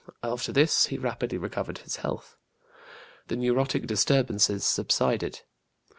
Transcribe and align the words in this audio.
After 0.23 0.51
this 0.51 0.87
he 0.87 0.97
rapidly 0.97 1.37
recovered 1.37 1.77
his 1.77 1.97
health. 1.97 2.35
The 3.27 3.35
neurotic 3.35 3.85
disturbances 3.85 4.65
subsided. 4.65 5.41